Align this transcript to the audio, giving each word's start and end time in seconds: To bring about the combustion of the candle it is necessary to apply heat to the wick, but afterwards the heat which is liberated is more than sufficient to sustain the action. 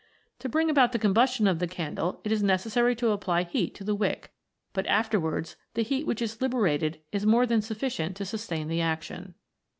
To 0.39 0.49
bring 0.49 0.67
about 0.71 0.93
the 0.93 0.97
combustion 0.97 1.45
of 1.45 1.59
the 1.59 1.67
candle 1.67 2.21
it 2.23 2.31
is 2.31 2.41
necessary 2.41 2.95
to 2.95 3.11
apply 3.11 3.43
heat 3.43 3.75
to 3.75 3.83
the 3.83 3.93
wick, 3.93 4.33
but 4.73 4.87
afterwards 4.87 5.57
the 5.75 5.83
heat 5.83 6.07
which 6.07 6.23
is 6.23 6.41
liberated 6.41 6.99
is 7.11 7.23
more 7.23 7.45
than 7.45 7.61
sufficient 7.61 8.15
to 8.15 8.25
sustain 8.25 8.67
the 8.67 8.81
action. 8.81 9.35